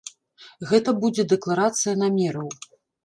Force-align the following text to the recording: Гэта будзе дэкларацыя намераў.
Гэта 0.71 0.93
будзе 1.03 1.25
дэкларацыя 1.33 1.93
намераў. 2.03 2.49